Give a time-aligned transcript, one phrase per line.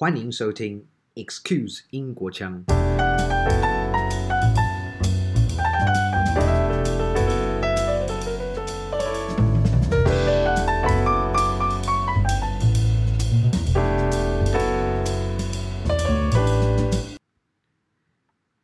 [0.00, 2.64] 欢迎收听 Excuse 英国腔。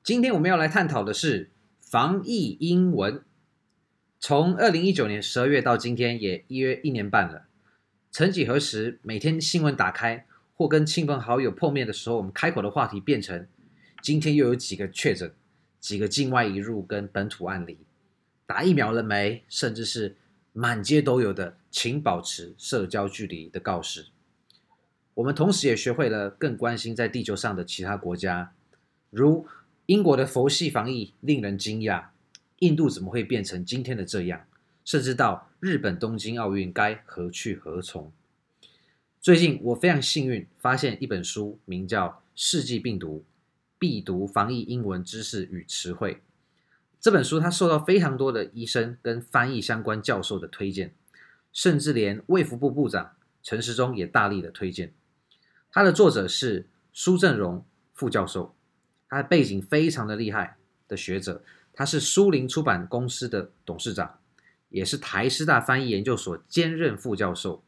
[0.04, 3.24] 今天我们要来探讨的是防疫英文。
[4.20, 7.48] 从二零一九年十二月到今天，也约一年半了。
[8.12, 13.46] 曾几何时，每天新闻打开或跟亲朋好友碰面的时候，我们开口的话题变成：
[14.02, 15.32] 今天又有几个确诊，
[15.80, 17.78] 几个境外移入跟本土案例，
[18.46, 19.42] 打疫苗了没？
[19.48, 20.16] 甚至是
[20.52, 24.06] 满街都有的“请保持社交距离”的告示。
[25.14, 28.52] 我们同时也学会了更关心在地球上的其他国家，
[29.10, 29.46] 如
[29.86, 32.06] 英国的佛系防疫令人惊讶，
[32.60, 34.46] 印度怎么会变成今天的这样？
[34.84, 38.12] 甚至到日本东京奥运该何去何从？
[39.24, 43.24] 最近我非常幸运，发现一本书，名叫《世纪病毒：
[43.78, 46.14] 必读防疫英文知识与词汇》。
[47.00, 50.92] 这本书它受到非常多的医生跟翻译相关教授的推荐，
[51.54, 53.12] 甚至连卫福部部长
[53.42, 54.92] 陈时中也大力的推荐。
[55.72, 58.54] 它的作者是苏正荣副教授，
[59.08, 64.18] 他的背景非常的厉害的学者，他是苏林出版公司的董事长。
[64.68, 67.64] 也是台师大翻译研究所兼任副教授，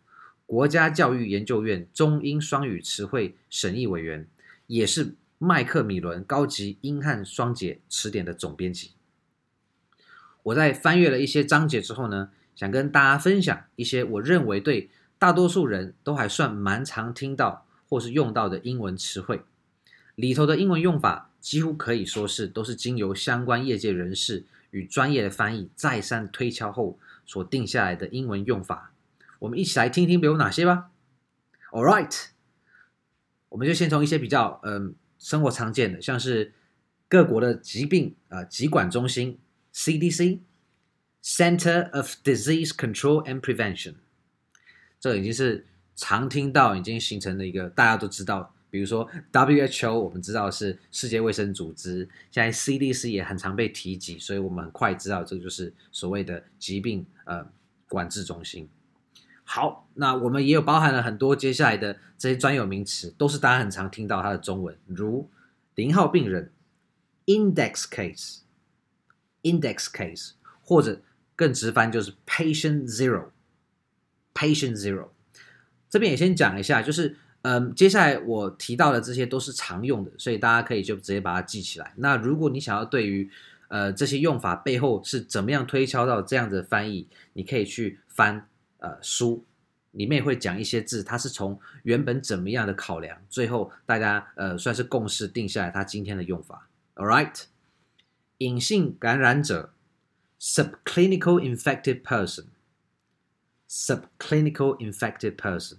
[0.46, 4.26] 国家教育研究院中英双语词汇审议委员，
[4.68, 8.92] 也是麦克米伦高级英汉双解词典的总编辑。
[10.44, 14.88] 我在翻阅了一些章节之后呢，想跟大家分享一些我认为对
[15.18, 19.42] 大多数人都还算蛮常听到或是用到的英文词汇。
[20.14, 24.46] 里头的英文用法几乎可以说是都是经由相关业界人士。
[24.72, 28.92] 与专业的翻译再三推敲后所定下来的英文用法，
[29.38, 30.90] 我们一起来听听都有哪些吧。
[31.70, 32.28] All right，
[33.48, 36.52] 我们就先从一些比较嗯、生活常见的，像是
[37.08, 39.38] 各国的疾病啊、呃、疾管中心
[39.74, 43.94] CDC，Center of Disease Control and Prevention，
[44.98, 48.54] 这已经是常听到，已经形成了一个大家都知道。
[48.68, 57.46] 比如说 WHO，我们知道是世界卫生组织，现在 CDC 也很常被提及，所以我们很快知道这就是所谓的疾病呃
[57.88, 58.68] 管制中心。
[59.48, 65.30] 好，那我们也有包含了很多接下来的这些专有名词，都是大家很常听到它的中文，如
[65.74, 66.52] 零号病人
[67.26, 71.00] （index case），index case，或者
[71.34, 75.08] 更直翻就是 patient zero，patient zero。
[75.88, 77.16] 这边也先讲一下，就是。
[77.42, 81.94] 嗯，接下来我提到的这些都是常用的，所以大家可以就直接把它记起来。
[81.98, 83.30] 那如果你想要对于
[83.68, 89.44] 呃这些用法背后是怎么样推敲到这样的翻译，你可以去翻呃书，
[89.92, 96.68] 里面会讲一些字，它是从原本怎么样的考量，最后大家呃算是共识定下来它今天的用法。
[96.94, 97.44] All right，
[98.38, 99.72] 隐性感染者
[100.40, 105.78] ，subclinical infected person，subclinical infected person。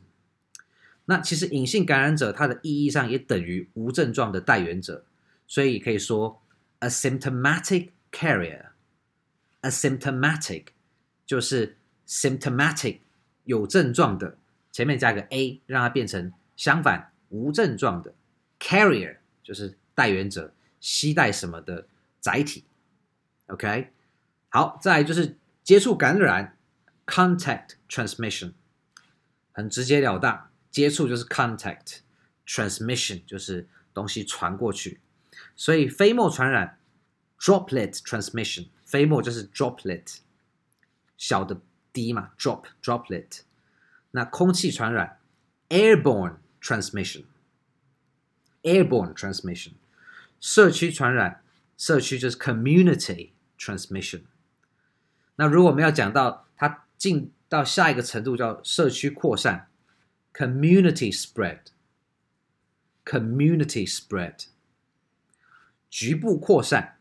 [1.06, 5.06] 那其实隐性感染者，它的意义上也等于无症状的带源者，
[5.47, 6.41] 所以可以说
[6.81, 10.66] asymptomatic carrier，asymptomatic
[11.25, 13.00] 就是 symptomatic
[13.44, 14.38] 有症状的，
[14.72, 18.13] 前面加个 a 让它变成相反无症状的
[18.59, 21.88] carrier 就是带原者，携带什么的
[22.19, 22.63] 载体。
[23.47, 23.91] OK，
[24.50, 26.57] 好，再就是接触感染
[27.06, 28.53] contact transmission，
[29.51, 30.50] 很直截了当。
[30.69, 35.00] 接触就是 contact，transmission 就是东西传过去，
[35.56, 36.78] 所以飞沫传染
[37.39, 40.18] droplet transmission，飞沫就是 droplet，
[41.18, 41.62] 小的
[42.06, 43.41] 滴嘛，drop droplet。
[44.12, 45.19] 那空气传染
[45.69, 49.74] airborne transmission，airborne transmission，
[50.40, 51.41] 社区传染，
[51.78, 54.22] 社区就是 community transmission。
[55.38, 59.69] 那如果我们要讲到它进到下一个程度，叫社区扩散。
[60.34, 61.62] Community spread,
[63.03, 64.45] community spread，
[65.89, 67.00] 局部扩散，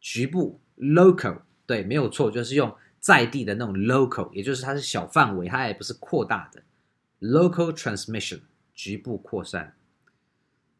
[0.00, 6.62] 局部 local，对，没有错，就是用在地的那种 local，也就是它是小范围，它也不是扩大的
[7.20, 8.40] local transmission，
[8.72, 9.76] 局部扩散。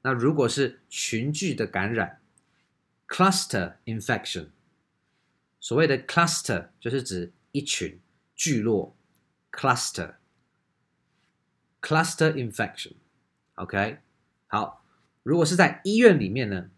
[0.00, 2.22] 那如果是群聚的感染
[3.06, 4.48] ，cluster infection，
[5.60, 8.00] 所谓的 cluster 就是指一群
[8.34, 8.96] 聚落
[9.52, 10.14] cluster。
[11.82, 13.98] Cluster infection，OK
[14.46, 14.82] 好，
[15.22, 16.70] 如果是在医院里面呢，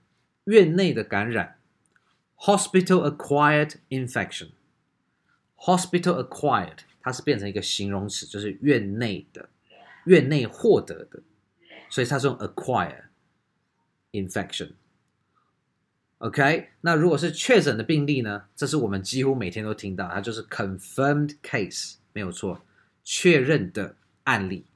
[0.46, 1.60] 院内的感染
[2.37, 4.49] ，hospital acquired infection
[5.58, 9.48] Hospital-acquired，它是变成一个形容词，就是院内的，
[10.04, 11.22] 院内获得的
[11.88, 13.04] 所以它是用 acquire
[14.12, 14.72] infection。
[16.18, 18.44] OK，那如果是确诊的病例呢？
[18.56, 22.64] 这是我们几乎每天都听到，它就是 confirmed case，没有错，
[23.04, 24.66] 确认的案例。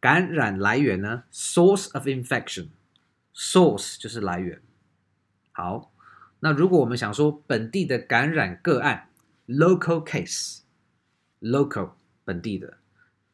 [0.00, 4.60] 感染来源呢？source of infection，source 就是来源。
[5.52, 5.92] 好，
[6.40, 9.09] 那如果我们想说本地的感染个案
[9.50, 11.90] ，local case，local
[12.24, 12.78] 本地的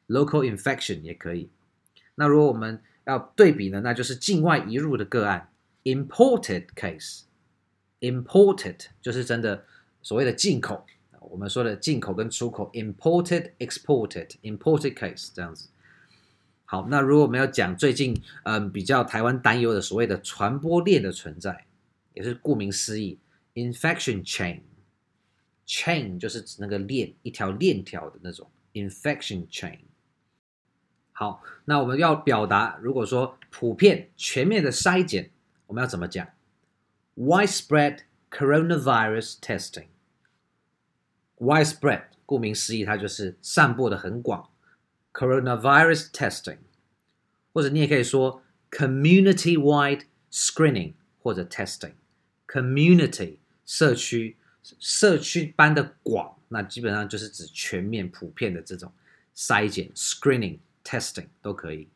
[0.08, 1.50] local infection 也可以。
[2.14, 5.50] 那如果我们要对比呢，那就是境外移入的个案。
[5.84, 9.64] Imported case，imported 就是真的
[10.02, 10.84] 所谓的进口，
[11.20, 15.68] 我们说的进口跟出口，imported exported imported case 这样子。
[16.64, 21.66] 好，那如果我们要讲最近嗯比较台湾担忧的所谓的传播链的存在，
[22.14, 23.20] 也是顾名思义
[23.54, 24.62] ，infection chain
[25.66, 29.78] Chain 就是指那个链，一条链条的那种 infection chain。
[31.12, 35.30] 好，那我们要表达，如果说普遍全面的筛检。
[35.66, 36.28] 我们要怎么讲
[37.16, 39.86] ？Widespread coronavirus testing。
[41.38, 44.50] Widespread，顾名思义，它就是散布的很广。
[45.12, 46.58] Coronavirus testing，
[47.52, 51.94] 或者你也可以说 community-wide screening 或者 testing。
[52.46, 54.36] Community 社区，
[54.78, 58.92] 社区般的广，那基本上就是指全面、普遍的这种
[59.36, 61.88] 筛检、screening、testing 都可以。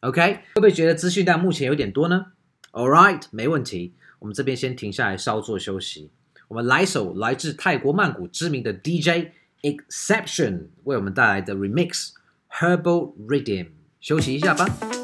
[0.00, 2.32] OK，会不会觉得资讯量目前有点多呢
[2.72, 3.94] ？All right，没问题。
[4.18, 6.10] 我们这边先停下来稍作休息。
[6.48, 9.32] 我们来首来自泰国曼谷知名的 DJ
[9.62, 12.10] Exception 为我们带来的 Remix
[12.50, 13.68] Herbal Rhythm，
[14.00, 14.99] 休息一下吧。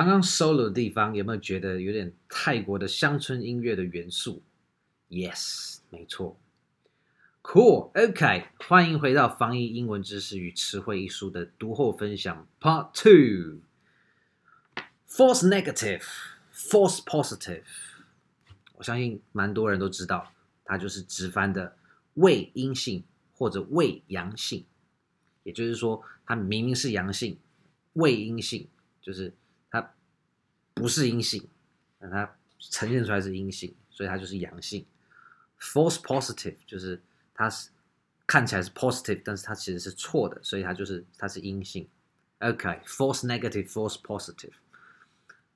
[0.00, 4.42] 刚刚 solo 的地方有没有觉得有点泰国的乡村音乐的元素
[5.10, 6.40] ？Yes，没错。
[7.42, 13.60] Cool，OK，欢迎回到防疫英文知识与词汇一书的读后分享 Part Two。
[15.06, 17.64] False negative，false positive，
[18.76, 20.32] 我相信蛮多人都知道，
[20.64, 21.76] 它就是直翻的
[22.14, 23.04] 伪阴性
[23.34, 24.64] 或者伪阳性，
[25.42, 27.38] 也就是说，它明明是阳性，
[27.92, 28.66] 伪阴性
[29.02, 29.34] 就是。
[30.80, 31.46] 不是阴性，
[31.98, 34.86] 那它呈现出来是阴性，所以它就是阳性。
[35.60, 37.00] False positive 就是
[37.34, 37.68] 它是
[38.26, 41.86] 看起来是 positive，但是它其实是错的，所以它就是它是阴性。
[42.38, 44.54] OK，false negative，false positive。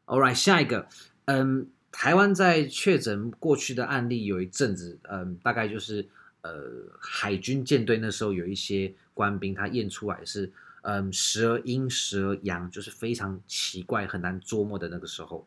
[0.04, 0.86] All right，下一个，
[1.24, 6.06] 嗯，台湾在确诊过去的案例有一阵子，嗯，大概就是
[6.42, 6.62] 呃
[7.00, 10.52] 海军舰队那时候有一些官兵他验出来是。
[10.86, 15.46] 嗯，时而阴，时而阳，就是非常奇怪、很难捉摸的那个时候。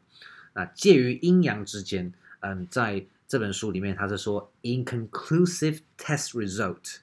[0.53, 6.97] 那介于阴阳之间，嗯，在这本书里面，他是说 inconclusive test result。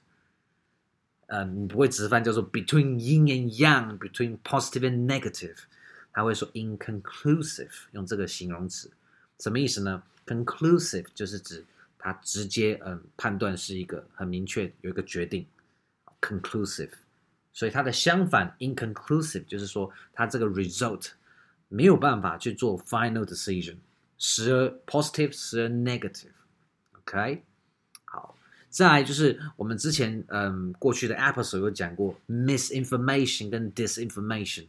[1.28, 5.56] 嗯，你不会直翻叫做 between yin and yang，between positive and negative，
[6.12, 8.90] 他会说 inconclusive，用这个形容词，
[9.38, 11.64] 什么意思呢？conclusive 就是指
[11.96, 15.46] 他直接嗯判断是一个很明确有一个决定
[16.20, 16.90] ，conclusive。
[17.54, 21.12] 所以它的相反 inconclusive 就是说它这个 result
[21.68, 23.76] 没有办法去做 final decision
[24.18, 26.32] 时而 positive 时而 negative
[26.99, 27.42] ok
[28.04, 28.37] 好
[28.68, 34.66] 再来就是我们之前嗯过去的 apple 所有讲过 misinformation 跟 disinformation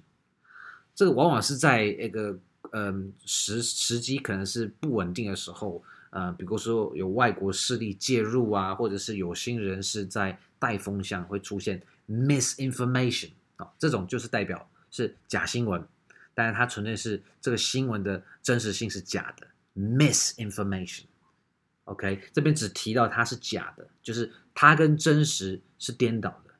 [0.94, 2.38] 这个往往是在一个
[2.72, 15.88] 嗯时时机可能是不稳定的时候嗯比如说有外国势力介入啊或者是有心人士在带风向会出现 misinformation 啊，这种就是代表是假新闻，
[16.34, 19.48] 但是它纯粹是这个新闻的真实性是假的。
[19.76, 26.54] misinformation，OK，这边只提到它是假的，就是它跟真实是颠倒的。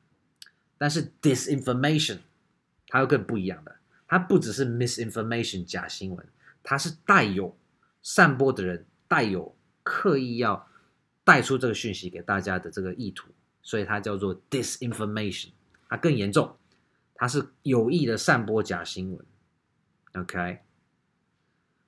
[0.76, 2.18] 但是 disinformation
[2.88, 3.76] 它又更不一样的，
[4.06, 6.28] 它不只是 misinformation 假新闻，
[6.62, 7.56] 它是带有
[8.02, 10.68] 散播的人带有刻意要
[11.24, 13.28] 带出这个讯息给大家的这个意图。
[13.66, 15.48] 所以它叫做 disinformation，
[15.88, 16.56] 它更严重，
[17.16, 19.26] 它是有意的散播假新闻。
[20.14, 20.60] OK，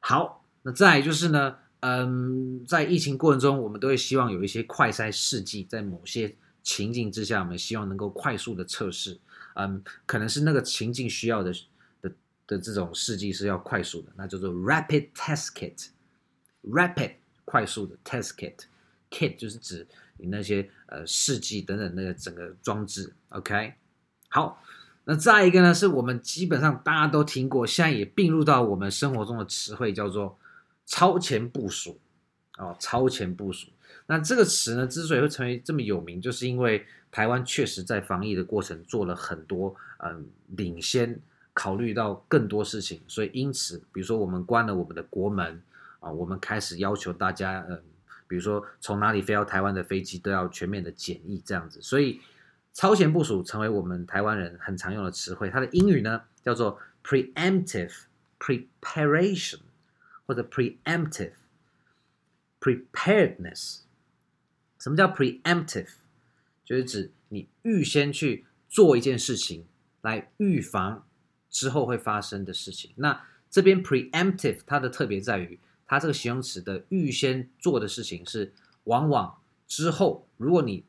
[0.01, 9.21] 好，那再就是呢，嗯，在疫情过程中，我们都会希望有一些快筛试剂，在某些情境之下，我们希望能够快速的测试，
[9.55, 11.53] 嗯，可能是那个情境需要的
[12.03, 12.11] 的
[12.49, 17.13] 的这种试剂是要快速的，那叫做 rapid test kit，rapid
[17.45, 18.65] 快速的 test kit
[19.11, 19.87] kit 就是指。
[20.21, 23.73] 你那些呃试剂等等那个整个装置，OK，
[24.29, 24.61] 好，
[25.05, 30.37] 那再一个呢，是我们基本上大家都听过，现在也并入到我们生活中的词汇，叫做
[30.85, 32.01] 超前部署
[32.59, 33.69] 哦，超前部署。
[34.09, 41.21] 那这个词呢，之所以会成为这么有名，就是因为台湾确实在防疫的过程做了很多嗯领先，
[41.55, 45.63] 考虑到更多事情，所以因此，比如说我们关了我们的国门
[46.01, 47.81] 啊，我们开始要求大家嗯，
[48.29, 52.21] 比如说从哪里飞到台湾的飞机都要全面的检疫这样子，所以
[52.73, 55.51] 超前部署成为我们台湾人很常用的词汇。
[55.51, 58.03] 它的英语呢叫做 preemptive
[58.39, 59.61] preparation
[60.27, 61.33] 或者 preemptive
[62.61, 63.81] preparedness。
[64.79, 65.89] 什么叫 preemptive？
[66.65, 69.67] 就是指你预先去做一件事情，
[70.03, 71.07] 来预防
[71.49, 72.93] 之后会发生的事情。
[72.97, 75.59] 那这边 preemptive 它的特别在于，
[75.89, 78.53] 它这个形容词的预先做的事情是
[78.85, 80.85] 往往之后，如果你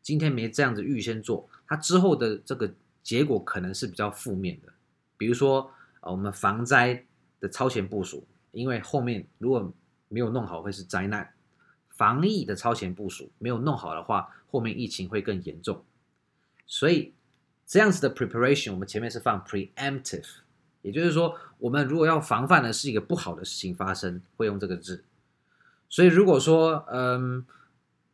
[0.00, 4.72] 今天没这样子预先做，它之后的这个结果可能是比较负面的。
[5.16, 7.04] 比如说，呃，我们防灾
[7.40, 9.72] 的超前部署，因为后面如果
[10.08, 11.32] 没有弄好，会是灾难。
[11.88, 15.84] 防疫的超前部署没有弄好的话，后面疫情会更严重。
[16.66, 17.12] 所以
[17.66, 20.26] 这样子的 preparation，我们前面是放 preemptive，
[20.82, 25.04] 也就是说，我们如果要防范的是一个不好的事情发生，会用这个字。
[25.88, 27.46] 所以如果说，嗯，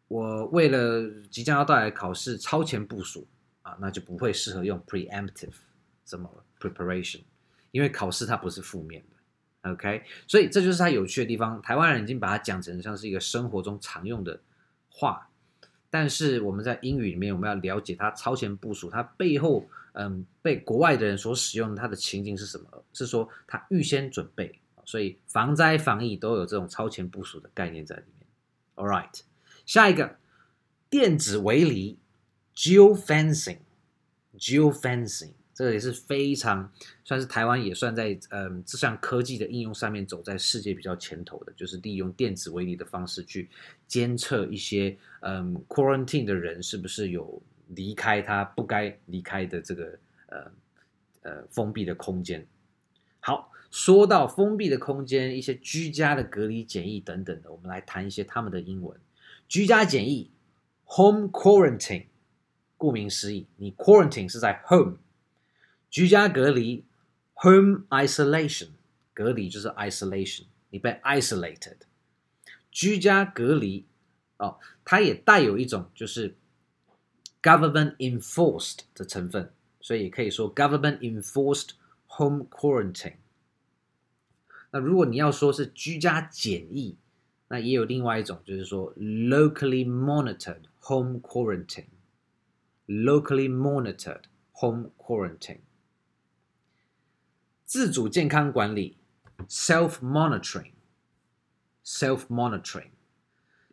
[0.08, 3.26] 我为了即将要到来考试超前部署
[3.62, 5.54] 啊，那就不会适合用 preemptive
[6.04, 7.20] 什么 preparation，
[7.70, 9.70] 因为考试它不是负面的。
[9.70, 11.60] OK，所以这就是它有趣的地方。
[11.62, 14.40] 台湾人已经把它讲成像是一个生活中常用的
[14.88, 15.27] 话，
[15.90, 22.84] 但是我们在英语里面，我们要了解它超前部署，它背后，嗯，被国外的人所使用它的情景是什么？
[22.92, 28.28] 是说它预先准备，所以防灾防疫都有这种超前部署的概念在里面。
[28.76, 29.20] All right，
[29.64, 30.18] 下一个
[30.90, 31.98] 电子围篱
[32.54, 35.32] ，geofencing，geofencing。
[35.58, 43.48] 这也是非常算是台湾也算在嗯这项科技的应用上面走在世界比较前头的，就是利用电子围篱的方式去
[43.88, 47.42] 监测一些嗯 quarantine 的人是不是有
[47.74, 50.52] 离开他不该离开的这个呃
[51.22, 52.46] 呃封闭的空间。
[53.18, 58.96] 好，说到封闭的空间，一些居家的隔离检疫等等的，我们来谈一些他们的英文。
[59.48, 60.30] 居家检疫
[60.86, 62.04] home quarantine，
[62.76, 64.98] 顾名思义，你 quarantine 是在 home。
[65.89, 66.85] 居家隔离，
[67.35, 68.69] home isolation，
[69.13, 71.77] 隔离就是 isolation，你被 isolated。
[72.71, 73.85] 居家隔离，
[74.37, 76.35] 哦，它也带有一种就是
[77.41, 81.71] government enforced 的成分，所以也可以说 government enforced
[82.07, 83.17] home quarantine。
[84.71, 86.97] 那如果你要说是居家检疫，
[87.49, 95.59] 那也有另外一种，就是说 locally monitored home quarantine，locally monitored home quarantine。
[97.68, 98.96] 自主健康管理
[99.46, 102.88] ，self monitoring，self monitoring。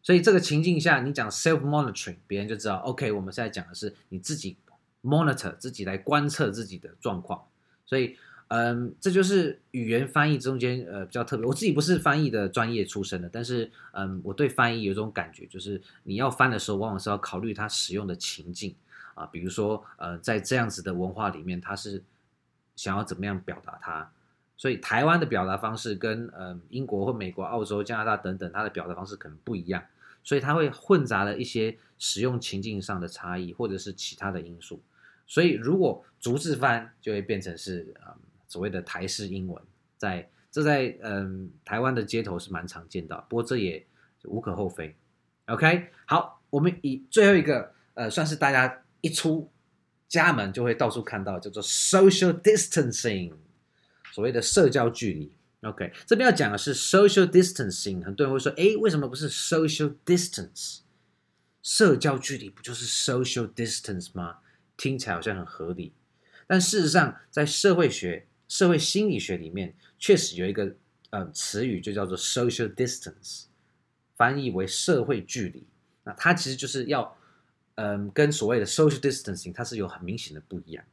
[0.03, 4.57] 所以这个情境下，你讲 self monitoring，别人就知道，OK，我们现在讲的是你自己
[5.01, 7.47] monitor 自己来观测自己的状况。
[7.85, 8.17] 所以，
[8.49, 11.45] 嗯，这就是语言翻译中间呃比较特别。
[11.45, 18.75] 我自己不是翻译的专业出身的，但是嗯，我对翻译有一种感觉，就是你要翻的时候，往往是要考虑它使用的情境
[19.13, 22.03] 啊，比如说呃，在这样子的文化里面，它是。
[22.75, 24.11] 想要怎么样表达它，
[24.57, 29.83] 所以台湾的表达方式跟呃英国或美国、澳洲、加拿大等等，它的表达方式可能不一样，
[30.23, 34.81] 所以它会混杂了一些使用情境上的差异，或者是其他的因素。
[35.25, 38.13] 所以如果逐字翻，就会变成是呃
[38.47, 39.61] 所谓的台式英文，
[39.97, 43.85] 在这在嗯、台湾的街头是蛮常见到，不过这也
[44.25, 44.95] 无可厚非。
[45.47, 49.49] OK，好，我们以最后一个呃算是大家一出。
[50.07, 53.33] 家门就会到处看到叫做 social distancing，
[54.13, 55.35] 所谓的社交距离。
[55.61, 58.03] OK，这边要讲的是 social distancing。
[58.03, 60.79] 很多人会说，诶，为什么不是 social distance？
[61.63, 64.37] 社交距离不就是 social distance 吗？
[64.77, 65.93] 听起来好像很合理。
[66.45, 70.75] 但事实上，在社会学、社会心理学里面，确实有一个
[71.09, 73.45] 呃词语就叫做 social distance，
[74.15, 75.65] 翻译为社会距离。
[76.03, 77.17] 那它其实就是要。
[77.75, 80.83] 嗯，跟所谓的 social distancing 它是有很明显的不一样。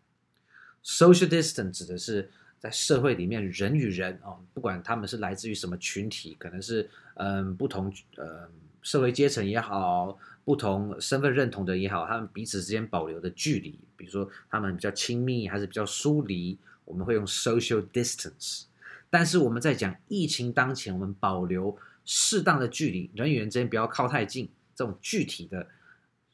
[0.84, 8.48] social distance 指的是在社会里面人与人哦，不管他们是来自于什么群体，可能是嗯不同呃
[8.82, 18.64] 社会阶层也好，不同身份认同的也好，他们彼此之间保留的距离，比如说他们比较亲密还是比较疏离，我们会用 social distance。
[19.08, 25.64] 但是我们在讲疫情当前，我们保留适当的距离，人与人之间不要靠太近，这种具体的。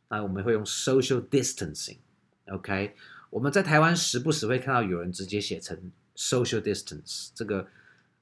[0.08, 2.94] 那我们会用 social distancing，OK？
[3.30, 7.68] 我们在台湾时不时会看到有人直接写成 social distance，这个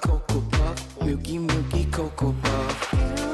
[0.00, 3.31] Cocoa puff, milky milky cocoa puff.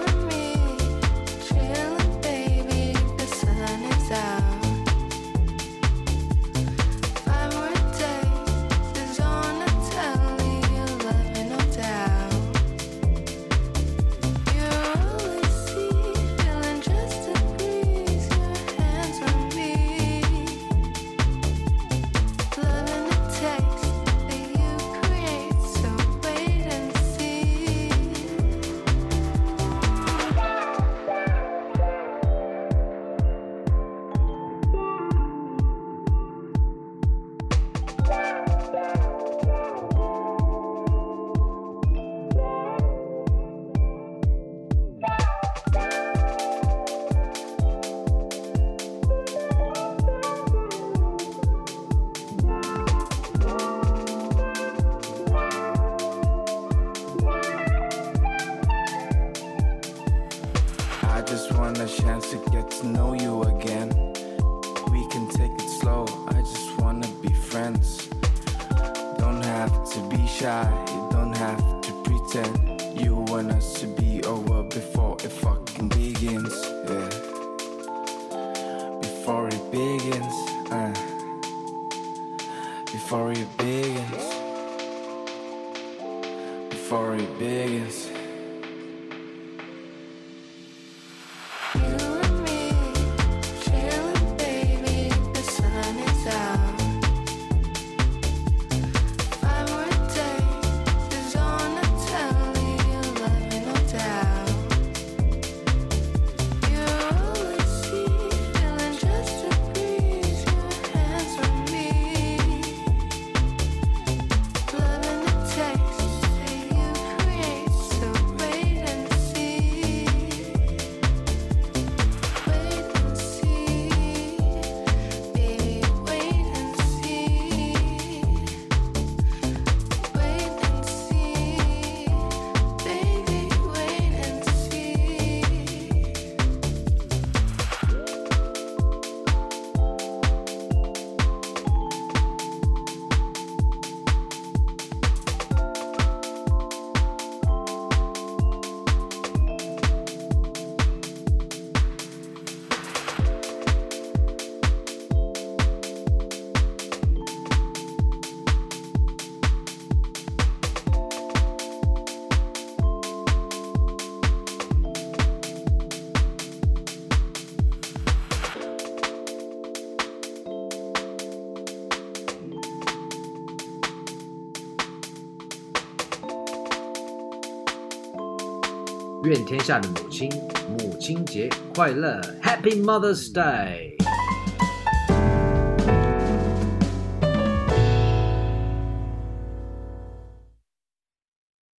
[179.28, 180.30] 愿天下的母亲
[180.78, 183.87] 母亲节快乐，Happy Mother's Day！